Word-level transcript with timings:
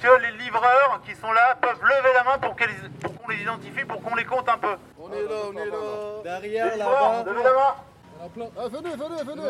que 0.00 0.22
les 0.22 0.32
livreurs 0.38 1.00
qui 1.04 1.14
sont 1.14 1.32
là 1.32 1.56
peuvent 1.60 1.82
lever 1.82 2.12
la 2.14 2.24
main 2.24 2.38
pour 2.38 2.56
qu'on 2.56 3.28
les 3.28 3.42
identifie, 3.42 3.84
pour 3.84 4.02
qu'on 4.02 4.14
les 4.14 4.24
compte 4.24 4.48
un 4.48 4.58
peu. 4.58 4.76
On 4.98 5.12
est 5.12 5.22
là, 5.22 5.36
on 5.48 5.56
est 5.56 5.66
là. 5.66 5.76
Derrière, 6.24 6.76
là-bas. 6.76 7.24
Levez 7.26 7.42
la 7.42 7.52
main. 7.52 7.74
Ah, 8.22 8.68
venez, 8.68 8.90
venez, 8.90 9.22
venez. 9.24 9.42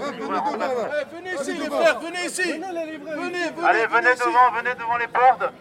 Venez 1.13 1.35
ici, 1.35 1.55
les 1.55 1.67
frères, 1.67 2.01
venez 2.01 2.25
ici. 2.25 2.53
Venez, 2.53 3.51
venez. 3.51 3.67
Allez, 3.67 3.87
venez 3.87 4.15
devant, 4.15 4.51
venez 4.53 4.75
devant 4.75 4.97
les 4.97 5.09
portes. 5.09 5.53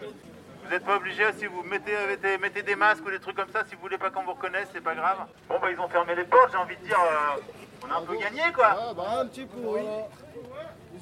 Vous 0.62 0.70
n'êtes 0.70 0.84
pas 0.84 0.96
obligé, 0.96 1.24
si 1.36 1.46
vous 1.46 1.62
mettez, 1.64 1.92
mettez, 2.08 2.38
mettez, 2.38 2.62
des 2.62 2.76
masques 2.76 3.04
ou 3.04 3.10
des 3.10 3.18
trucs 3.18 3.34
comme 3.34 3.50
ça, 3.52 3.64
si 3.68 3.74
vous 3.74 3.80
voulez 3.80 3.98
pas 3.98 4.10
qu'on 4.10 4.22
vous 4.22 4.34
reconnaisse, 4.34 4.68
c'est 4.72 4.80
pas 4.80 4.94
grave. 4.94 5.18
Bon, 5.48 5.58
bah, 5.60 5.68
ils 5.72 5.80
ont 5.80 5.88
fermé 5.88 6.14
les 6.14 6.22
portes, 6.22 6.52
j'ai 6.52 6.58
envie 6.58 6.76
de 6.76 6.84
dire, 6.84 7.00
euh, 7.00 7.40
on 7.84 7.92
a 7.92 7.98
un 7.98 8.02
peu 8.02 8.16
gagné, 8.16 8.42
quoi. 8.54 8.76
Ah, 8.78 8.94
bah, 8.96 9.02
un 9.18 9.26
petit 9.26 9.46
peu, 9.46 9.58
oui. 9.64 9.80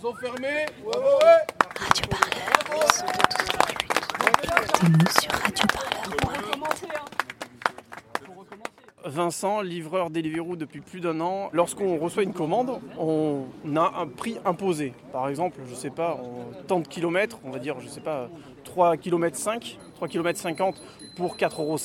Ils 0.00 0.06
ont 0.06 0.14
fermé. 0.14 0.66
Ouais, 0.84 0.96
ouais, 0.96 1.02
ouais. 1.02 1.42
Radio 1.76 2.06
Parleur, 2.08 2.60
le 2.70 2.76
son 2.92 3.06
de 3.06 3.12
toute 3.34 3.52
la 3.58 3.64
lutte. 3.72 3.98
Écoutez-nous 4.62 5.10
sur 5.20 5.32
radioparleur.com. 5.32 6.98
Vincent, 9.04 9.60
livreur 9.62 10.10
Deliveroo 10.10 10.54
depuis 10.54 10.80
plus 10.80 11.00
d'un 11.00 11.20
an. 11.20 11.50
Lorsqu'on 11.52 11.98
reçoit 11.98 12.22
une 12.22 12.32
commande, 12.34 12.78
on 12.98 13.46
a 13.74 13.94
un 13.98 14.06
prix 14.06 14.38
imposé. 14.44 14.92
Par 15.12 15.28
exemple, 15.28 15.58
je 15.68 15.74
sais 15.74 15.90
pas, 15.90 16.14
en 16.14 16.52
tant 16.68 16.78
de 16.78 16.86
kilomètres, 16.86 17.38
on 17.44 17.50
va 17.50 17.58
dire, 17.58 17.80
je 17.80 17.88
sais 17.88 18.00
pas, 18.00 18.28
3 18.64 18.96
km 18.98 19.36
5, 19.36 19.78
3 19.96 20.08
km 20.08 20.38
50 20.38 20.80
pour 21.16 21.36
4,50 21.36 21.60
euros. 21.60 21.78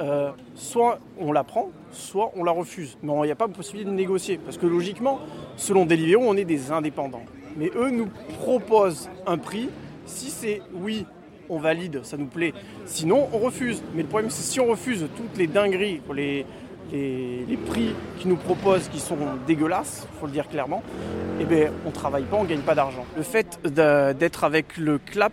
Euh, 0.00 0.32
soit 0.56 0.98
on 1.20 1.30
la 1.30 1.44
prend, 1.44 1.70
soit 1.92 2.32
on 2.36 2.42
la 2.42 2.52
refuse. 2.52 2.98
Mais 3.02 3.12
il 3.12 3.22
n'y 3.22 3.30
a 3.30 3.36
pas 3.36 3.46
possibilité 3.48 3.90
de 3.90 3.94
négocier. 3.94 4.38
Parce 4.38 4.58
que 4.58 4.66
logiquement, 4.66 5.20
selon 5.56 5.86
Deliveroo, 5.86 6.24
on 6.26 6.36
est 6.36 6.44
des 6.44 6.72
indépendants. 6.72 7.24
Mais 7.56 7.70
eux 7.76 7.90
nous 7.90 8.08
proposent 8.40 9.08
un 9.26 9.38
prix. 9.38 9.68
Si 10.06 10.30
c'est 10.30 10.62
oui, 10.74 11.06
on 11.48 11.58
valide, 11.58 12.00
ça 12.02 12.16
nous 12.16 12.26
plaît. 12.26 12.52
Sinon, 12.86 13.28
on 13.32 13.38
refuse. 13.38 13.82
Mais 13.94 14.02
le 14.02 14.08
problème, 14.08 14.30
c'est 14.30 14.42
si 14.42 14.58
on 14.58 14.66
refuse 14.66 15.06
toutes 15.16 15.36
les 15.38 15.46
dingueries, 15.46 16.00
les, 16.12 16.44
prix 17.66 17.94
qu'ils 18.18 18.28
nous 18.28 18.36
proposent 18.36 18.88
qui 18.88 19.00
sont 19.00 19.16
dégueulasses, 19.46 20.08
faut 20.18 20.26
le 20.26 20.32
dire 20.32 20.48
clairement, 20.48 20.82
eh 21.40 21.44
bien, 21.44 21.70
on 21.84 21.88
ne 21.88 21.94
travaille 21.94 22.24
pas, 22.24 22.36
on 22.36 22.44
ne 22.44 22.48
gagne 22.48 22.60
pas 22.60 22.74
d'argent. 22.74 23.06
Le 23.16 23.22
fait 23.22 23.60
d'être 23.64 24.44
avec 24.44 24.76
le 24.76 24.98
CLAP 24.98 25.32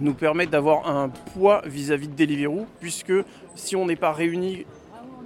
nous 0.00 0.14
permet 0.14 0.46
d'avoir 0.46 0.88
un 0.88 1.08
poids 1.08 1.62
vis-à-vis 1.64 2.08
de 2.08 2.14
Deliveroo, 2.14 2.66
puisque 2.80 3.12
si 3.54 3.76
on 3.76 3.86
n'est 3.86 3.96
pas 3.96 4.12
réunis 4.12 4.64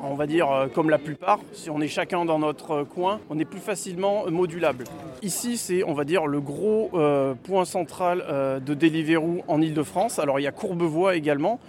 on 0.03 0.15
va 0.15 0.27
dire 0.27 0.51
euh, 0.51 0.67
comme 0.69 0.91
la 0.91 0.99
plupart, 0.99 1.41
si 1.53 1.71
on 1.71 1.81
est 1.81 1.89
chacun 1.89 2.25
dans 2.25 2.39
notre 2.39 2.85
coin, 2.85 3.21
on 3.29 3.39
est 3.39 3.45
plus 3.45 3.61
facilement 3.61 4.31
modulable. 4.31 4.85
Ici, 5.23 5.57
c'est, 5.57 5.85
on 5.85 5.93
va 5.93 6.05
dire, 6.05 6.27
le 6.27 6.41
gros 6.41 6.91
euh, 6.95 7.35
point 7.35 7.65
central 7.65 8.25
euh, 8.27 8.61
de 8.61 8.75
Deliveroo 8.75 9.43
en 9.47 9.61
Ile-de-France. 9.61 10.19
Alors, 10.19 10.41
il 10.41 10.45
y 10.45 10.47
a 10.47 10.53
Courbevoie 10.53 11.17
également. 11.17 11.61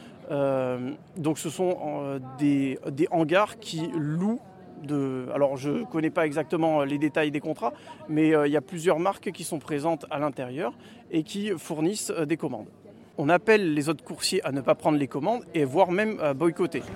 Donc, 1.18 1.40
ce 1.40 1.50
sont 1.50 2.22
des, 2.40 2.80
des 2.90 3.06
hangars 3.12 3.60
qui 3.60 3.90
louent 3.94 4.40
de, 4.82 5.26
alors 5.36 5.58
je 5.58 5.70
ne 5.70 5.84
connais 5.84 6.10
pas 6.10 6.26
exactement 6.26 6.86
les 6.86 6.98
détails 6.98 7.32
des 7.32 7.42
contrats, 7.42 7.74
mais 8.08 8.30
il 8.30 8.50
y 8.50 8.56
a 8.56 8.62
plusieurs 8.62 8.98
marques 8.98 9.34
qui 9.34 9.44
sont 9.44 9.60
présentes 9.60 10.06
à 10.10 10.20
l'intérieur 10.20 10.72
et 11.12 11.24
qui 11.24 11.50
fournissent 11.58 12.12
des 12.12 12.38
commandes. 12.38 12.70
On 13.24 13.30
appelle 13.30 13.76
les 13.76 13.88
autres 13.88 14.04
coursiers 14.04 14.44
à 14.44 14.52
ne 14.52 14.62
pas 14.62 14.74
prendre 14.74 14.98
les 14.98 15.08
commandes 15.08 15.44
et 15.54 15.64
voire 15.64 15.92
même 15.92 16.20
à 16.22 16.34
boycotter. 16.34 16.82
Ça 16.82 16.88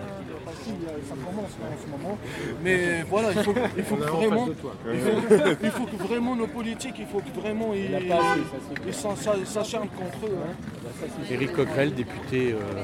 commence 1.23 1.51
là, 1.61 1.67
en 1.71 1.79
ce 1.79 1.87
moment. 1.87 2.17
Mais 2.63 3.03
voilà, 3.03 3.31
il 3.31 3.43
faut, 3.43 3.53
il 3.77 3.83
faut 3.83 3.95
que 3.95 4.01
vraiment, 4.01 4.47
il 4.91 4.99
faut, 4.99 5.11
il 5.61 5.69
faut 5.69 5.85
que 5.85 5.95
vraiment 5.97 6.35
nos 6.35 6.47
politiques, 6.47 6.95
il 6.97 7.05
faut 7.05 7.19
que 7.19 7.39
vraiment 7.39 7.75
ils, 7.75 7.91
s'acharnent 9.45 9.89
contre 9.89 10.25
eux. 10.25 10.35
hein. 10.49 11.25
Éric 11.29 11.53
Coquerel, 11.53 11.93
député 11.93 12.53
euh, 12.53 12.83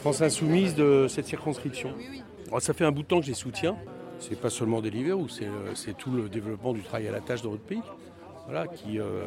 France 0.00 0.20
Insoumise 0.20 0.74
de 0.74 1.06
cette 1.08 1.28
circonscription. 1.28 1.94
Alors, 2.48 2.60
ça 2.60 2.74
fait 2.74 2.84
un 2.84 2.92
bout 2.92 3.04
de 3.04 3.08
temps 3.08 3.20
que 3.20 3.24
je 3.24 3.30
les 3.30 3.34
soutiens. 3.34 3.74
C'est 4.18 4.38
pas 4.38 4.50
seulement 4.50 4.82
Deliveroo, 4.82 5.28
euh, 5.40 5.70
c'est 5.72 5.96
tout 5.96 6.10
le 6.10 6.28
développement 6.28 6.74
du 6.74 6.82
travail 6.82 7.08
à 7.08 7.12
la 7.12 7.20
tâche 7.20 7.40
dans 7.40 7.52
notre 7.52 7.64
pays. 7.64 7.80
Voilà, 8.46 8.68
qui, 8.68 9.00
euh, 9.00 9.24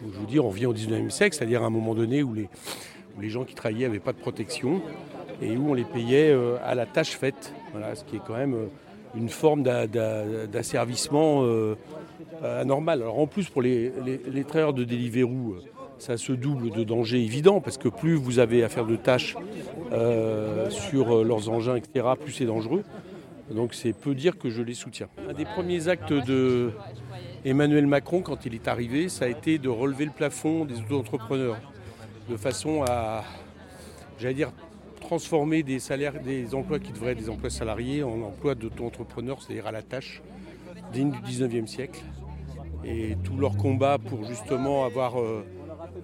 je 0.00 0.18
vous 0.18 0.26
dire, 0.26 0.44
on 0.44 0.50
vient 0.50 0.68
au 0.68 0.74
19e 0.74 1.10
siècle, 1.10 1.34
c'est-à-dire 1.36 1.62
à 1.62 1.66
un 1.66 1.70
moment 1.70 1.94
donné 1.94 2.22
où 2.22 2.32
les, 2.34 2.48
gens 3.28 3.44
qui 3.44 3.54
travaillaient 3.54 3.88
n'avaient 3.88 3.98
pas 3.98 4.12
de 4.12 4.18
protection 4.18 4.80
et 5.42 5.56
où 5.56 5.70
on 5.70 5.74
les 5.74 5.84
payait 5.84 6.30
euh, 6.30 6.56
à 6.64 6.76
la 6.76 6.86
tâche 6.86 7.10
faite. 7.10 7.52
Voilà, 7.72 7.96
ce 7.96 8.04
qui 8.04 8.16
est 8.16 8.20
quand 8.24 8.36
même 8.36 8.54
euh, 8.54 8.66
une 9.16 9.28
forme 9.28 9.64
d'a- 9.64 9.88
d'a- 9.88 10.46
d'asservissement 10.46 11.44
anormal. 12.44 13.02
Alors 13.02 13.18
en 13.18 13.26
plus, 13.26 13.48
pour 13.48 13.60
les, 13.60 13.92
les, 14.30 14.44
travailleurs 14.44 14.72
de 14.72 14.84
Deliveroo, 14.84 15.56
ça 15.98 16.16
se 16.16 16.32
double 16.32 16.70
de 16.70 16.84
dangers 16.84 17.18
évidents 17.18 17.60
parce 17.60 17.76
que 17.76 17.88
plus 17.88 18.14
vous 18.14 18.38
avez 18.38 18.62
à 18.62 18.68
faire 18.68 18.86
de 18.86 18.94
tâches 18.94 19.36
sur 20.70 21.24
leurs 21.24 21.48
engins, 21.48 21.74
etc., 21.74 22.06
plus 22.20 22.32
c'est 22.32 22.44
dangereux. 22.44 22.84
Donc 23.50 23.74
c'est 23.74 23.92
peu 23.92 24.14
dire 24.14 24.38
que 24.38 24.48
je 24.48 24.62
les 24.62 24.74
soutiens. 24.74 25.08
Un 25.28 25.32
des 25.32 25.44
premiers 25.44 25.88
actes 25.88 26.12
de 26.12 26.70
Emmanuel 27.44 27.86
Macron 27.86 28.20
quand 28.20 28.44
il 28.44 28.54
est 28.54 28.68
arrivé, 28.68 29.08
ça 29.08 29.24
a 29.24 29.28
été 29.28 29.58
de 29.58 29.70
relever 29.70 30.04
le 30.04 30.10
plafond 30.10 30.66
des 30.66 30.78
auto-entrepreneurs 30.80 31.56
de 32.28 32.36
façon 32.36 32.84
à, 32.86 33.24
j'allais 34.18 34.34
dire, 34.34 34.52
transformer 35.00 35.62
des 35.62 35.78
salaires, 35.78 36.20
des 36.20 36.54
emplois 36.54 36.78
qui 36.78 36.92
devraient 36.92 37.12
être 37.12 37.18
des 37.18 37.30
emplois 37.30 37.50
salariés 37.50 38.02
en 38.02 38.20
emplois 38.22 38.54
d'auto-entrepreneurs, 38.54 39.42
c'est-à-dire 39.42 39.66
à 39.66 39.72
la 39.72 39.82
tâche, 39.82 40.22
dignes 40.92 41.12
du 41.12 41.18
19e 41.18 41.66
siècle. 41.66 42.02
Et 42.84 43.16
tout 43.24 43.36
leur 43.36 43.56
combat 43.56 43.98
pour 43.98 44.24
justement 44.24 44.84
avoir 44.84 45.18
euh, 45.18 45.44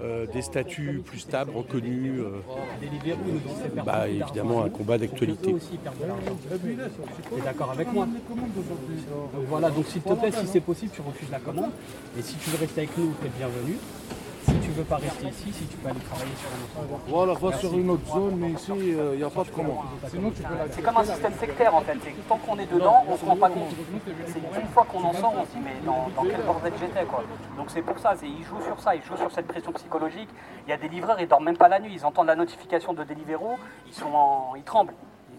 euh, 0.00 0.26
des 0.26 0.42
statuts 0.42 1.02
plus 1.04 1.20
stables, 1.20 1.52
reconnus, 1.54 2.20
euh, 2.20 3.82
bah, 3.84 4.08
évidemment 4.08 4.64
un 4.64 4.68
combat 4.68 4.98
d'actualité. 4.98 5.54
Tu 5.54 7.38
es 7.38 7.42
d'accord 7.44 7.70
avec 7.70 7.92
moi? 7.92 8.06
Donc 8.06 9.44
voilà, 9.48 9.70
donc 9.70 9.86
s'il 9.86 10.02
te 10.02 10.12
plaît, 10.12 10.32
si 10.32 10.46
c'est 10.46 10.60
possible, 10.60 10.92
tu 10.94 11.00
refuses 11.00 11.30
la 11.30 11.38
commande. 11.38 11.70
Et 12.18 12.22
si 12.22 12.36
tu 12.36 12.50
veux 12.50 12.58
rester 12.58 12.82
avec 12.82 12.96
nous, 12.98 13.12
tu 13.20 13.26
es 13.26 13.30
bienvenu. 13.38 13.76
Tu 14.76 14.82
veux 14.82 14.88
pas 14.88 14.96
rester 14.96 15.28
ici, 15.28 15.52
si 15.54 15.64
tu 15.68 15.76
peux 15.78 15.88
aller 15.88 16.00
travailler 16.00 16.36
sur 16.36 16.50
un 16.50 16.60
autre 16.62 16.78
endroit. 16.78 17.00
Voilà, 17.08 17.32
va 17.32 17.56
sur 17.56 17.72
une 17.72 17.88
autre 17.88 18.06
zone, 18.12 18.36
mais 18.36 18.50
ici, 18.50 18.72
il 18.76 19.16
n'y 19.16 19.24
a 19.24 19.30
pas 19.30 19.42
de 19.42 19.48
la 19.48 20.68
C'est 20.70 20.82
comme 20.82 20.96
un 20.98 21.04
système 21.04 21.32
sectaire 21.40 21.74
en 21.74 21.80
fait. 21.80 21.96
Tant 22.28 22.36
qu'on 22.36 22.58
est 22.58 22.70
dedans, 22.70 23.02
on 23.08 23.16
se 23.16 23.24
rend 23.24 23.36
pas 23.36 23.48
compte. 23.48 23.70
C'est 24.26 24.60
une 24.60 24.68
fois 24.68 24.84
qu'on 24.84 25.02
en 25.02 25.14
sort, 25.14 25.32
on 25.34 25.46
se 25.46 25.52
dit 25.52 25.64
mais 25.64 25.76
dans, 25.86 26.10
dans 26.14 26.28
quel 26.28 26.44
bordel 26.44 26.74
j'étais 26.78 27.06
quoi. 27.06 27.24
Donc 27.56 27.70
c'est 27.70 27.80
pour 27.80 27.98
ça, 27.98 28.12
ils 28.22 28.44
jouent 28.44 28.60
sur 28.60 28.78
ça, 28.78 28.94
ils 28.94 29.02
jouent 29.02 29.16
sur 29.16 29.32
cette 29.32 29.46
pression 29.46 29.72
psychologique. 29.72 30.28
Il 30.66 30.70
y 30.70 30.74
a 30.74 30.76
des 30.76 30.88
livreurs, 30.88 31.18
ils 31.18 31.26
dorment 31.26 31.46
même 31.46 31.56
pas 31.56 31.68
la 31.68 31.80
nuit, 31.80 31.92
ils 31.94 32.04
entendent 32.04 32.26
la 32.26 32.36
notification 32.36 32.92
de 32.92 33.02
Deliveroo, 33.02 33.56
ils 33.86 33.94
sont 33.94 34.12
en, 34.12 34.56
ils 34.56 34.62
tremblent. 34.62 34.92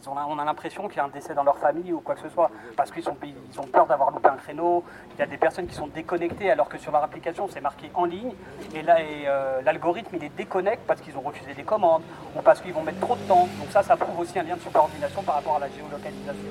On 0.05 0.39
a 0.39 0.45
l'impression 0.45 0.87
qu'il 0.87 0.97
y 0.97 0.99
a 0.99 1.05
un 1.05 1.09
décès 1.09 1.33
dans 1.33 1.43
leur 1.43 1.57
famille 1.57 1.91
ou 1.91 1.99
quoi 1.99 2.15
que 2.15 2.21
ce 2.21 2.29
soit, 2.29 2.51
parce 2.75 2.91
qu'ils 2.91 3.07
ont 3.09 3.67
peur 3.71 3.87
d'avoir 3.87 4.11
loupé 4.11 4.29
un 4.29 4.35
créneau. 4.35 4.83
Il 5.15 5.19
y 5.19 5.23
a 5.23 5.25
des 5.25 5.37
personnes 5.37 5.67
qui 5.67 5.75
sont 5.75 5.87
déconnectées 5.87 6.51
alors 6.51 6.69
que 6.69 6.77
sur 6.77 6.91
leur 6.91 7.03
application 7.03 7.47
c'est 7.51 7.61
marqué 7.61 7.89
en 7.93 8.05
ligne. 8.05 8.33
Et 8.73 8.81
là, 8.81 8.97
euh, 8.99 9.61
l'algorithme 9.63 10.15
il 10.15 10.21
les 10.21 10.29
déconnecte 10.29 10.83
parce 10.87 11.01
qu'ils 11.01 11.17
ont 11.17 11.21
refusé 11.21 11.53
des 11.53 11.63
commandes 11.63 12.03
ou 12.35 12.41
parce 12.41 12.61
qu'ils 12.61 12.73
vont 12.73 12.83
mettre 12.83 12.99
trop 12.99 13.15
de 13.15 13.21
temps. 13.21 13.47
Donc 13.59 13.71
ça, 13.71 13.83
ça 13.83 13.97
prouve 13.97 14.19
aussi 14.19 14.37
un 14.39 14.43
lien 14.43 14.55
de 14.55 14.61
subordination 14.61 15.23
par 15.23 15.35
rapport 15.35 15.55
à 15.55 15.59
la 15.59 15.69
géolocalisation. 15.69 16.49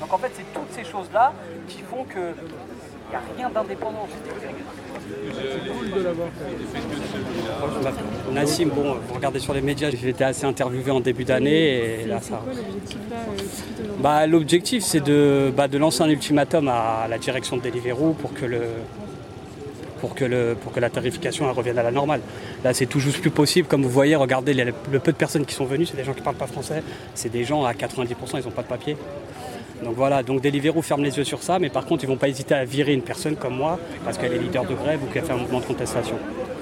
Donc 0.00 0.12
en 0.12 0.18
fait, 0.18 0.32
c'est 0.34 0.52
toutes 0.52 0.70
ces 0.72 0.84
choses-là 0.84 1.32
qui 1.68 1.82
font 1.82 2.04
que 2.04 2.34
il 3.08 3.10
n'y 3.10 3.16
a 3.16 3.22
rien 3.36 3.50
d'indépendant. 3.50 4.06
Nassim, 8.32 8.68
bon, 8.68 8.94
vous 9.06 9.14
regardez 9.14 9.38
sur 9.40 9.54
les 9.54 9.60
médias, 9.60 9.90
j'ai 9.90 10.08
été 10.10 10.24
assez 10.24 10.44
interviewé 10.44 10.90
en 10.90 11.00
début 11.00 11.24
d'année 11.24 12.02
et 12.02 12.06
là 12.06 12.20
ça. 12.20 12.40
Bah, 14.00 14.26
L'objectif 14.26 14.84
c'est 14.84 15.00
de, 15.02 15.52
bah, 15.56 15.68
de 15.68 15.78
lancer 15.78 16.02
un 16.02 16.08
ultimatum 16.08 16.68
à 16.68 17.06
la 17.08 17.18
direction 17.18 17.56
de 17.56 17.62
Deliveroo 17.62 18.12
pour 18.12 18.32
que, 18.34 18.44
le, 18.44 18.60
pour 20.00 20.14
que, 20.14 20.24
le, 20.24 20.56
pour 20.60 20.72
que 20.72 20.80
la 20.80 20.90
tarification 20.90 21.46
elle 21.48 21.56
revienne 21.56 21.78
à 21.78 21.82
la 21.82 21.90
normale. 21.90 22.20
Là 22.64 22.74
c'est 22.74 22.90
juste 22.98 23.20
plus 23.20 23.30
possible, 23.30 23.66
comme 23.68 23.82
vous 23.82 23.88
voyez, 23.90 24.14
regardez 24.16 24.54
les- 24.54 24.64
le 24.64 24.98
peu 25.00 25.12
de 25.12 25.16
personnes 25.16 25.44
qui 25.46 25.54
sont 25.54 25.64
venues, 25.64 25.86
c'est 25.86 25.96
des 25.96 26.04
gens 26.04 26.12
qui 26.12 26.20
ne 26.20 26.24
parlent 26.24 26.36
pas 26.36 26.46
français, 26.46 26.82
c'est 27.14 27.30
des 27.32 27.44
gens 27.44 27.64
à 27.64 27.72
90% 27.72 28.38
ils 28.38 28.44
n'ont 28.44 28.50
pas 28.50 28.62
de 28.62 28.68
papier. 28.68 28.96
Donc 29.82 29.94
voilà, 29.94 30.22
donc 30.22 30.40
Deliveroo 30.40 30.82
ferme 30.82 31.04
les 31.04 31.16
yeux 31.16 31.24
sur 31.24 31.42
ça, 31.42 31.58
mais 31.58 31.68
par 31.68 31.86
contre, 31.86 32.04
ils 32.04 32.08
vont 32.08 32.16
pas 32.16 32.28
hésiter 32.28 32.54
à 32.54 32.64
virer 32.64 32.92
une 32.92 33.02
personne 33.02 33.36
comme 33.36 33.56
moi 33.56 33.78
parce 34.04 34.18
qu'elle 34.18 34.32
est 34.32 34.38
leader 34.38 34.64
de 34.64 34.74
grève 34.74 35.00
ou 35.02 35.06
qu'elle 35.06 35.24
fait 35.24 35.32
un 35.32 35.36
mouvement 35.36 35.60
de 35.60 35.66
contestation. 35.66 36.16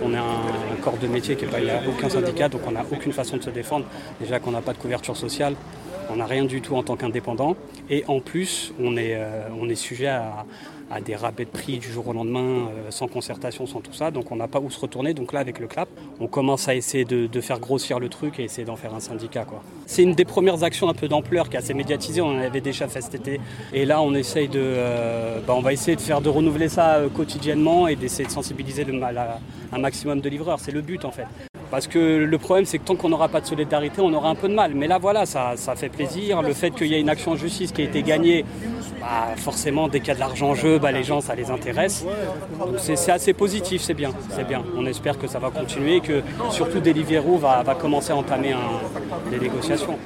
On 0.04 0.12
a 0.12 0.18
un, 0.18 0.76
corps 0.82 0.98
de 0.98 1.06
métier 1.06 1.36
qui 1.36 1.46
n'est 1.46 1.50
pas, 1.50 1.58
il 1.58 1.64
n'y 1.64 1.70
a 1.70 1.80
aucun 1.88 2.10
syndicat, 2.10 2.48
donc 2.48 2.60
on 2.66 2.72
n'a 2.72 2.84
aucune 2.92 3.12
façon 3.12 3.38
de 3.38 3.42
se 3.42 3.50
défendre. 3.50 3.86
Déjà 4.20 4.38
qu'on 4.38 4.50
n'a 4.50 4.60
pas 4.60 4.74
de 4.74 4.78
couverture 4.78 5.16
sociale, 5.16 5.54
on 6.10 6.16
n'a 6.16 6.26
rien 6.26 6.44
du 6.44 6.60
tout 6.60 6.76
en 6.76 6.82
tant 6.82 6.96
qu'indépendant, 6.96 7.56
et 7.90 8.04
en 8.08 8.20
plus, 8.20 8.72
on 8.80 8.96
est, 8.96 9.14
euh, 9.14 9.74
sujet 9.74 10.06
à, 10.06 10.44
des 11.04 11.16
rabais 11.16 11.44
de 11.44 11.50
prix 11.50 11.78
du 11.78 11.90
jour 11.90 12.06
au 12.06 12.12
lendemain, 12.12 12.40
euh, 12.40 12.90
sans 12.90 13.08
concertation, 13.08 13.66
sans 13.66 13.80
tout 13.80 13.92
ça, 13.92 14.12
donc 14.12 14.30
on 14.30 14.36
n'a 14.36 14.46
pas 14.46 14.60
où 14.60 14.70
se 14.70 14.78
retourner. 14.78 15.14
Donc 15.14 15.32
là, 15.32 15.40
avec 15.40 15.58
le 15.58 15.66
CLAP, 15.66 15.88
on 16.20 16.28
commence 16.28 16.68
à 16.68 16.74
essayer 16.76 17.04
de, 17.04 17.40
faire 17.40 17.58
grossir 17.58 17.98
le 17.98 18.08
truc 18.08 18.38
et 18.38 18.44
essayer 18.44 18.64
d'en 18.64 18.76
faire 18.76 18.94
un 18.94 19.00
syndicat. 19.00 19.46
C'est 19.84 20.02
une 20.02 20.14
des 20.14 20.24
premières 20.24 20.62
actions 20.62 20.88
un 20.88 20.94
peu 20.94 21.08
d'ampleur 21.08 21.48
qui 21.50 21.56
est 21.56 21.58
assez 21.58 21.74
médiatisée, 21.74 22.20
on 22.20 22.28
en 22.28 22.38
avait 22.38 22.60
déjà 22.60 22.88
fait 22.88 23.00
cet 23.00 23.16
été. 23.16 23.40
Et 23.72 23.84
là, 23.84 24.00
on 24.00 24.14
essaye 24.14 24.48
de, 24.48 24.60
euh, 24.62 25.40
bah, 25.46 25.54
on 25.56 25.60
va 25.60 25.72
essayer 25.72 25.96
de 25.96 26.00
faire 26.00 26.20
de 26.20 26.28
renouveler 26.28 26.68
ça 26.68 27.00
quotidiennement 27.14 27.88
et 27.88 27.96
d'essayer 27.96 28.26
de 28.26 28.32
sensibiliser 28.32 28.86
un 29.72 29.78
maximum 29.78 30.20
de 30.20 30.28
livreurs. 30.28 30.60
C'est 30.60 30.72
le 30.72 30.82
but 30.82 31.04
en 31.04 31.10
fait. 31.10 31.26
Parce 31.76 31.88
que 31.88 31.98
le 31.98 32.38
problème, 32.38 32.64
c'est 32.64 32.78
que 32.78 32.84
tant 32.84 32.96
qu'on 32.96 33.10
n'aura 33.10 33.28
pas 33.28 33.42
de 33.42 33.44
solidarité, 33.44 34.00
on 34.00 34.10
aura 34.14 34.30
un 34.30 34.34
peu 34.34 34.48
de 34.48 34.54
mal. 34.54 34.72
Mais 34.74 34.86
là, 34.86 34.96
voilà, 34.96 35.26
ça, 35.26 35.52
ça 35.56 35.76
fait 35.76 35.90
plaisir. 35.90 36.40
Le 36.40 36.54
fait 36.54 36.70
qu'il 36.70 36.86
y 36.86 36.94
ait 36.94 37.00
une 37.02 37.10
action 37.10 37.32
de 37.32 37.36
justice 37.36 37.70
qui 37.70 37.82
a 37.82 37.84
été 37.84 38.02
gagnée, 38.02 38.46
bah, 38.98 39.34
forcément, 39.36 39.86
dès 39.86 40.00
qu'il 40.00 40.08
y 40.08 40.12
a 40.12 40.14
de 40.14 40.20
l'argent 40.20 40.52
en 40.52 40.54
jeu, 40.54 40.78
bah, 40.78 40.90
les 40.90 41.04
gens, 41.04 41.20
ça 41.20 41.34
les 41.34 41.50
intéresse. 41.50 42.06
c'est 42.78 43.10
assez 43.10 43.34
positif, 43.34 43.82
c'est 43.82 43.92
bien, 43.92 44.08
c'est 44.30 44.48
bien. 44.48 44.62
On 44.74 44.86
espère 44.86 45.18
que 45.18 45.26
ça 45.26 45.38
va 45.38 45.50
continuer, 45.50 46.00
que 46.00 46.22
surtout 46.50 46.80
Deliveroo 46.80 47.36
va, 47.36 47.62
va 47.62 47.74
commencer 47.74 48.10
à 48.10 48.16
entamer 48.16 48.54
un, 48.54 49.30
des 49.30 49.38
négociations 49.38 49.98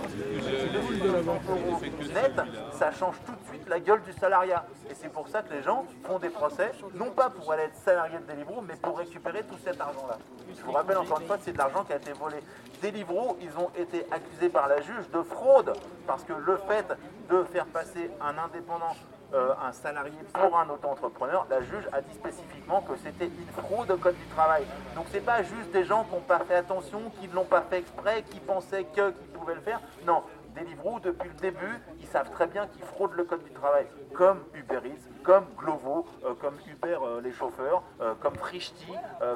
ça 2.80 2.90
change 2.92 3.16
tout 3.26 3.32
de 3.32 3.46
suite 3.50 3.68
la 3.68 3.78
gueule 3.78 4.00
du 4.00 4.12
salariat. 4.14 4.64
Et 4.88 4.94
c'est 4.94 5.10
pour 5.10 5.28
ça 5.28 5.42
que 5.42 5.52
les 5.52 5.62
gens 5.62 5.84
font 6.04 6.18
des 6.18 6.30
procès, 6.30 6.72
non 6.94 7.10
pas 7.10 7.28
pour 7.28 7.52
aller 7.52 7.64
être 7.64 7.76
salarié 7.76 8.16
de 8.16 8.24
Deliveroo, 8.24 8.62
mais 8.66 8.74
pour 8.76 8.96
récupérer 8.96 9.42
tout 9.42 9.58
cet 9.62 9.78
argent-là. 9.78 10.16
Je 10.48 10.62
vous 10.64 10.72
rappelle 10.72 10.96
encore 10.96 11.20
une 11.20 11.26
fois, 11.26 11.36
c'est 11.42 11.52
de 11.52 11.58
l'argent 11.58 11.84
qui 11.84 11.92
a 11.92 11.96
été 11.96 12.12
volé. 12.12 12.38
Deliveroo, 12.82 13.36
ils 13.42 13.54
ont 13.58 13.70
été 13.76 14.06
accusés 14.10 14.48
par 14.48 14.66
la 14.66 14.80
juge 14.80 15.10
de 15.12 15.20
fraude, 15.20 15.74
parce 16.06 16.24
que 16.24 16.32
le 16.32 16.56
fait 16.56 16.86
de 17.28 17.44
faire 17.44 17.66
passer 17.66 18.10
un 18.18 18.38
indépendant 18.38 18.96
euh, 19.32 19.52
un 19.62 19.72
salarié 19.72 20.18
pour 20.32 20.58
un 20.58 20.68
auto-entrepreneur, 20.70 21.46
la 21.50 21.60
juge 21.60 21.86
a 21.92 22.00
dit 22.00 22.14
spécifiquement 22.14 22.80
que 22.80 22.96
c'était 22.96 23.26
une 23.26 23.62
fraude 23.62 23.88
au 23.90 23.96
code 23.96 24.16
du 24.16 24.26
travail. 24.34 24.64
Donc 24.96 25.04
c'est 25.12 25.24
pas 25.24 25.42
juste 25.44 25.70
des 25.72 25.84
gens 25.84 26.04
qui 26.04 26.14
n'ont 26.14 26.20
pas 26.20 26.40
fait 26.40 26.56
attention, 26.56 27.12
qui 27.20 27.28
ne 27.28 27.34
l'ont 27.34 27.44
pas 27.44 27.60
fait 27.60 27.78
exprès, 27.78 28.24
qui 28.28 28.40
pensaient 28.40 28.84
que 28.84 29.10
qu'ils 29.10 29.28
pouvaient 29.28 29.54
le 29.54 29.60
faire. 29.60 29.80
Non, 30.04 30.24
Deliveroo, 30.54 31.00
depuis 31.00 31.28
le 31.28 31.34
début, 31.40 31.78
ils 31.98 32.06
savent 32.06 32.30
très 32.30 32.46
bien 32.46 32.66
qu'ils 32.66 32.84
fraudent 32.84 33.14
le 33.14 33.24
code 33.24 33.44
du 33.44 33.52
travail, 33.52 33.86
comme 34.14 34.40
Uber 34.54 34.80
comme 35.22 35.44
Glovo, 35.56 36.06
euh, 36.24 36.34
comme 36.40 36.56
Uber 36.66 36.98
euh, 37.02 37.20
les 37.20 37.32
chauffeurs, 37.32 37.82
euh, 38.00 38.14
comme 38.20 38.34
Frishti, 38.36 38.92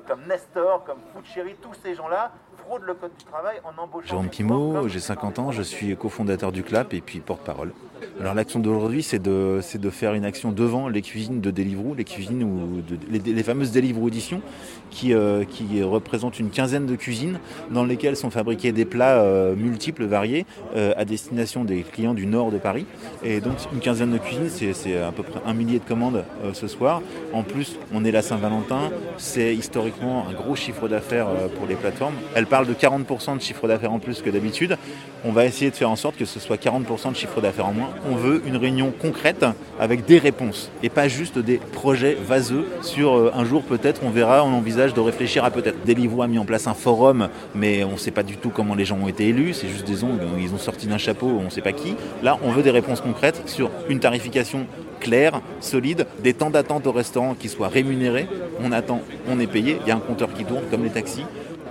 comme 0.07 0.27
Nestor, 0.27 0.85
comme 0.85 0.99
Foodcherry, 1.13 1.57
tous 1.57 1.75
ces 1.75 1.95
gens-là 1.95 2.33
fraudent 2.67 2.85
le 2.85 2.95
code 2.95 3.11
du 3.19 3.25
travail 3.25 3.57
en 3.65 3.83
embauchant. 3.83 4.09
Jérôme 4.09 4.29
Pimot, 4.29 4.89
j'ai 4.89 5.01
50 5.01 5.39
ans, 5.39 5.53
je 5.53 5.63
suis 5.63 5.97
cofondateur 5.97 6.53
du 6.53 6.63
CLAP 6.63 6.95
et 6.95 7.01
puis 7.01 7.21
porte-parole. 7.21 7.73
Alors 8.21 8.35
l'action 8.35 8.61
d'aujourd'hui, 8.61 9.03
c'est 9.03 9.19
de, 9.19 9.61
de, 9.75 9.91
faire 9.91 10.15
une 10.15 10.25
action 10.25 10.53
devant 10.53 10.89
les 10.89 11.01
cuisines 11.01 11.41
de 11.41 11.51
Deliveroo, 11.51 11.95
les 11.95 12.05
cuisines 12.05 12.43
ou 12.43 12.83
les, 13.11 13.43
fameuses 13.43 13.73
Deliveroo 13.73 14.09
éditions, 14.09 14.43
qui, 14.91 15.15
qui 15.49 15.83
représentent 15.83 16.39
une 16.39 16.51
quinzaine 16.51 16.87
de 16.87 16.97
cuisines 16.97 17.39
dans 17.71 17.85
lesquelles 17.85 18.17
sont 18.17 18.31
fabriqués 18.31 18.73
des 18.73 18.85
plats 18.85 19.25
multiples, 19.57 20.05
variés, 20.05 20.45
à 20.75 21.05
destination 21.05 21.65
des 21.65 21.83
clients 21.83 22.15
du 22.15 22.27
nord 22.27 22.51
de 22.51 22.59
Paris. 22.59 22.87
Et 23.23 23.41
donc 23.41 23.57
une 23.73 23.81
quinzaine 23.81 24.13
de 24.13 24.19
cuisines, 24.19 24.51
c'est 24.51 24.99
à 25.01 25.13
peu 25.13 25.23
près 25.23 25.41
un 25.47 25.55
millier 25.55 25.79
de 25.79 25.85
commandes 25.85 26.25
euh, 26.43 26.53
ce 26.53 26.69
soir. 26.69 27.03
En 27.33 27.43
plus, 27.43 27.79
on 27.93 28.05
est 28.05 28.11
la 28.11 28.23
Saint-Valentin, 28.23 28.91
c'est 29.19 29.55
historiquement 29.55 30.27
un 30.29 30.33
gros 30.33 30.55
chiffre 30.55 30.89
d'affaires 30.89 31.29
euh, 31.29 31.49
pour 31.49 31.67
les 31.67 31.75
plateformes. 31.75 32.15
Parle 32.55 32.69
de 32.69 32.75
40% 32.75 33.39
de 33.39 33.43
chiffre 33.43 33.67
d'affaires 33.67 33.93
en 33.93 33.99
plus 33.99 34.23
que 34.23 34.31
d'habitude. 34.31 34.79
On 35.25 35.33
va 35.33 35.45
essayer 35.45 35.73
de 35.73 35.75
faire 35.75 35.91
en 35.91 35.97
sorte 35.97 36.17
que 36.17 36.25
ce 36.25 36.39
soit 36.39 36.55
40% 36.55 37.11
de 37.11 37.17
chiffre 37.17 37.41
d'affaires 37.41 37.67
en 37.67 37.73
moins. 37.73 37.91
On 38.09 38.15
veut 38.15 38.45
une 38.47 38.57
réunion 38.57 38.93
concrète 38.97 39.45
avec 39.81 40.05
des 40.05 40.19
réponses 40.19 40.71
et 40.85 40.89
pas 40.89 41.09
juste 41.09 41.37
des 41.37 41.57
projets 41.57 42.15
vaseux 42.15 42.65
sur 42.81 43.17
euh, 43.17 43.33
un 43.35 43.45
jour 43.45 43.65
peut-être 43.65 44.03
on 44.05 44.11
verra, 44.11 44.45
on 44.45 44.53
envisage 44.53 44.95
de 44.95 45.01
réfléchir 45.01 45.45
à 45.45 45.51
peut-être. 45.51 45.85
Deliveroo 45.85 46.23
a 46.23 46.29
mis 46.29 46.39
en 46.39 46.45
place 46.45 46.69
un 46.69 46.75
forum, 46.75 47.29
mais 47.57 47.83
on 47.83 47.95
ne 47.95 47.97
sait 47.97 48.13
pas 48.13 48.23
du 48.23 48.37
tout 48.37 48.51
comment 48.51 48.77
les 48.77 48.85
gens 48.85 49.01
ont 49.03 49.09
été 49.09 49.27
élus. 49.27 49.55
C'est 49.55 49.69
juste 49.69 49.85
des 49.85 50.05
ongles, 50.05 50.23
ils 50.39 50.55
ont 50.55 50.59
sorti 50.59 50.87
d'un 50.87 50.97
chapeau, 50.99 51.27
on 51.27 51.47
ne 51.47 51.51
sait 51.51 51.61
pas 51.61 51.73
qui. 51.73 51.97
Là, 52.23 52.39
on 52.45 52.53
veut 52.53 52.63
des 52.63 52.71
réponses 52.71 53.01
concrètes 53.01 53.43
sur 53.47 53.69
une 53.89 53.99
tarification 53.99 54.69
claire, 55.01 55.41
solide, 55.59 56.07
des 56.23 56.35
temps 56.35 56.51
d'attente 56.51 56.87
au 56.87 56.93
restaurant 56.93 57.35
qui 57.35 57.49
soient 57.49 57.67
rémunérés. 57.67 58.29
On 58.63 58.71
attend, 58.71 59.01
on 59.29 59.41
est 59.41 59.49
payé, 59.49 59.79
il 59.83 59.89
y 59.89 59.91
a 59.91 59.97
un 59.97 59.99
compteur 59.99 60.33
qui 60.33 60.45
tourne 60.45 60.63
comme 60.71 60.85
les 60.85 60.91
taxis. 60.91 61.25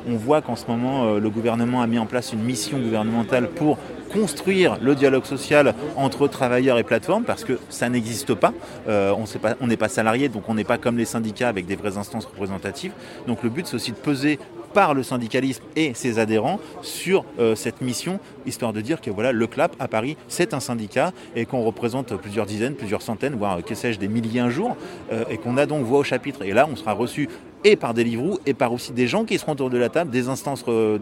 On 0.08 0.16
voit 0.16 0.42
qu'en 0.42 0.56
ce 0.56 0.66
moment, 0.68 1.06
euh, 1.06 1.20
le 1.20 1.30
gouvernement 1.30 1.82
a 1.82 1.88
mis 1.88 1.98
en 1.98 2.06
place 2.06 2.34
une 2.34 2.44
mission 2.44 2.78
gouvernementale 2.78 3.48
pour 3.50 3.78
construire 4.12 4.78
le 4.82 4.96
dialogue 4.96 5.26
social 5.26 5.74
entre 5.96 6.28
travailleurs 6.28 6.78
et 6.78 6.84
plateformes 6.84 7.24
parce 7.24 7.44
que 7.44 7.58
ça 7.70 7.90
n'existe 7.90 8.34
pas. 8.34 8.54
Euh, 8.88 9.14
on 9.60 9.68
n'est 9.68 9.78
pas 9.78 9.88
salarié, 9.88 10.30
donc 10.30 10.44
on 10.50 10.56
n'est 10.56 10.64
pas 10.64 10.78
comme 10.78 10.98
les 10.98 11.06
syndicats 11.06 11.50
avec 11.50 11.66
des 11.66 11.76
vraies 11.76 11.98
instances 11.98 12.26
représentatives. 12.26 12.92
Donc 13.28 13.44
le 13.44 13.50
but, 13.50 13.66
c'est 13.66 13.76
aussi 13.76 13.92
de 13.92 13.98
peser 13.98 14.40
par 14.74 14.96
le 14.96 15.04
syndicalisme 15.04 15.64
et 15.76 15.94
ses 15.94 16.18
adhérents 16.18 16.60
sur 16.82 17.26
euh, 17.40 17.54
cette 17.54 17.82
mission, 17.82 18.20
histoire 18.48 18.74
de 18.74 18.82
dire 18.82 19.02
que 19.02 19.12
voilà, 19.12 19.32
le 19.32 19.46
CLAP 19.46 19.76
à 19.80 19.88
Paris, 19.88 20.18
c'est 20.28 20.54
un 20.54 20.60
syndicat 20.60 21.12
et 21.36 21.46
qu'on 21.46 21.62
représente 21.62 22.16
plusieurs 22.16 22.48
dizaines, 22.48 22.74
plusieurs 22.74 23.04
centaines, 23.04 23.36
voire 23.36 23.64
que 23.64 23.76
sais-je, 23.76 24.00
des 24.00 24.08
milliers 24.08 24.40
un 24.40 24.50
jour, 24.50 24.76
et 25.30 25.38
qu'on 25.38 25.58
a 25.58 25.68
donc 25.68 25.86
voix 25.86 26.00
au 26.00 26.04
chapitre. 26.04 26.42
Et 26.42 26.54
là, 26.54 26.68
on 26.72 26.76
sera 26.76 26.94
reçu 26.94 27.30
et 27.64 27.76
par 27.76 27.94
des 27.94 28.04
Deliveroo 28.04 28.40
et 28.46 28.54
par 28.54 28.74
aussi 28.74 28.92
des 28.92 29.08
gens 29.08 29.26
qui 29.26 29.38
seront 29.38 29.54
autour 29.54 29.70
de 29.70 29.78
la 29.78 29.90
table, 29.90 30.12
des 30.12 30.28
instances, 30.28 30.64
euh, 30.68 30.98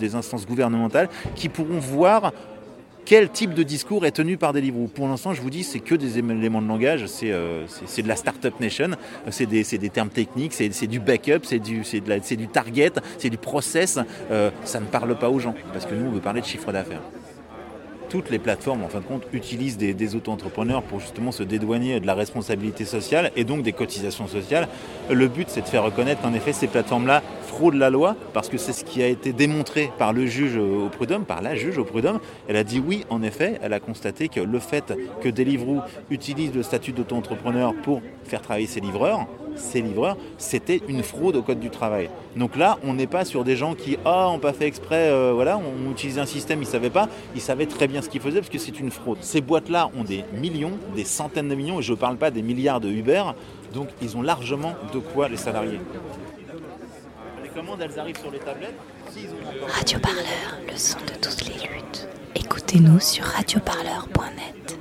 gouvernementales, 0.47 1.09
qui 1.35 1.49
pourront 1.49 1.79
voir 1.79 2.31
quel 3.03 3.29
type 3.29 3.53
de 3.53 3.63
discours 3.63 4.05
est 4.05 4.11
tenu 4.11 4.37
par 4.37 4.53
Deliveroo 4.53 4.87
Pour 4.87 5.07
l'instant, 5.07 5.33
je 5.33 5.41
vous 5.41 5.49
dis, 5.49 5.63
c'est 5.63 5.79
que 5.79 5.95
des 5.95 6.19
éléments 6.19 6.61
de 6.61 6.67
langage, 6.67 7.07
c'est 7.07 7.31
euh, 7.31 7.65
de 7.65 8.07
la 8.07 8.15
Startup 8.15 8.57
Nation, 8.59 8.91
c'est 9.29 9.47
des, 9.47 9.63
termes 9.89 10.09
techniques, 10.09 10.53
c'est 10.53 10.87
du 10.87 10.99
backup, 10.99 11.39
c'est 11.43 11.59
du, 11.59 11.81
du 11.81 12.47
target, 12.47 12.93
c'est 13.17 13.29
du 13.29 13.37
process. 13.37 13.99
Euh, 14.29 14.51
ça 14.63 14.79
ne 14.79 14.85
parle 14.85 15.17
pas 15.17 15.29
aux 15.29 15.39
gens, 15.39 15.55
parce 15.73 15.85
que 15.85 15.95
nous, 15.95 16.07
on 16.07 16.11
veut 16.11 16.21
parler 16.21 16.41
de 16.41 16.45
chiffre 16.45 16.71
d'affaires 16.71 17.01
toutes 18.11 18.29
les 18.29 18.39
plateformes, 18.39 18.83
en 18.83 18.89
fin 18.89 18.99
de 18.99 19.05
compte, 19.05 19.23
utilisent 19.31 19.77
des, 19.77 20.15
auto-entrepreneurs 20.15 20.83
pour 20.83 20.99
justement 20.99 21.31
se 21.31 21.43
dédouaner 21.43 22.01
de 22.01 22.05
la 22.05 22.13
responsabilité 22.13 22.83
sociale 22.83 23.31
et 23.37 23.45
donc 23.45 23.63
des 23.63 23.71
cotisations 23.71 24.27
sociales. 24.27 24.67
Le 25.09 25.29
but, 25.29 25.47
c'est 25.49 25.61
de 25.61 25.67
faire 25.67 25.83
reconnaître 25.83 26.21
qu'en 26.21 26.33
effet, 26.33 26.51
ces 26.51 26.67
plateformes-là 26.67 27.23
fraudent 27.47 27.77
la 27.77 27.89
loi, 27.89 28.17
parce 28.33 28.49
que 28.49 28.57
c'est 28.57 28.73
ce 28.73 28.83
qui 28.83 29.01
a 29.01 29.07
été 29.07 29.31
démontré 29.31 29.91
par 29.97 30.11
le 30.11 30.25
juge 30.25 30.57
au 30.57 30.89
prud'homme, 30.89 31.23
par 31.23 31.41
la 31.41 31.55
juge 31.55 31.77
au 31.77 31.85
prud'homme. 31.85 32.19
Elle 32.49 32.57
a 32.57 32.65
dit 32.65 32.83
oui, 32.85 33.05
en 33.09 33.23
effet, 33.23 33.59
elle 33.63 33.71
a 33.71 33.79
constaté 33.79 34.27
que 34.27 34.41
le 34.41 34.59
fait 34.59 34.93
que 35.21 35.29
Deliveroo 35.29 35.79
utilise 36.09 36.53
le 36.53 36.63
statut 36.63 36.91
d'auto-entrepreneur 36.91 37.73
pour 37.81 38.01
faire 38.25 38.41
travailler 38.41 38.67
ses 38.67 38.81
livreurs, 38.81 39.25
ces 39.55 39.81
livreurs, 39.81 40.17
c'était 40.37 40.81
une 40.87 41.03
fraude 41.03 41.35
au 41.35 41.41
code 41.41 41.59
du 41.59 41.69
travail. 41.69 42.09
Donc 42.35 42.55
là, 42.55 42.77
on 42.83 42.93
n'est 42.93 43.07
pas 43.07 43.25
sur 43.25 43.43
des 43.43 43.55
gens 43.55 43.75
qui, 43.75 43.97
ah, 44.05 44.31
oh, 44.33 44.37
pas 44.37 44.53
fait 44.53 44.67
exprès, 44.67 45.09
euh, 45.09 45.31
voilà, 45.33 45.59
on 45.59 45.91
utilisait 45.91 46.21
un 46.21 46.25
système, 46.25 46.59
ils 46.59 46.65
ne 46.65 46.71
savaient 46.71 46.89
pas, 46.89 47.07
ils 47.35 47.41
savaient 47.41 47.65
très 47.65 47.87
bien 47.87 48.01
ce 48.01 48.09
qu'ils 48.09 48.21
faisaient 48.21 48.39
parce 48.39 48.49
que 48.49 48.57
c'est 48.57 48.79
une 48.79 48.91
fraude. 48.91 49.17
Ces 49.21 49.41
boîtes-là 49.41 49.89
ont 49.97 50.03
des 50.03 50.23
millions, 50.33 50.77
des 50.95 51.05
centaines 51.05 51.49
de 51.49 51.55
millions, 51.55 51.79
et 51.79 51.83
je 51.83 51.91
ne 51.91 51.97
parle 51.97 52.17
pas 52.17 52.31
des 52.31 52.41
milliards 52.41 52.79
de 52.79 52.89
Uber, 52.89 53.23
donc 53.73 53.89
ils 54.01 54.17
ont 54.17 54.21
largement 54.21 54.73
de 54.93 54.99
quoi 54.99 55.27
les 55.29 55.37
salariés. 55.37 55.79
Les 57.43 57.49
commandes, 57.49 57.81
elles 57.81 57.99
arrivent 57.99 58.19
sur 58.19 58.31
les 58.31 58.39
tablettes. 58.39 58.75
Radio 59.67 59.99
Parleur, 59.99 60.59
le 60.71 60.77
son 60.77 60.99
de 60.99 61.13
toutes 61.21 61.45
les 61.47 61.67
luttes. 61.67 62.07
Écoutez-nous 62.35 62.99
sur 62.99 63.25
radioparleur.net. 63.25 64.77